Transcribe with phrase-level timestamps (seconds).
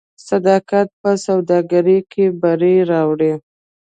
[0.27, 3.33] صداقت په سوداګرۍ کې بری راوړي.